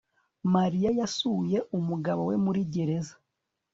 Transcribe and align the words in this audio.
Mariya 0.55 0.89
yasuye 0.99 1.57
umugabo 1.77 2.21
we 2.29 2.35
muri 2.45 2.61
gereza 2.73 3.15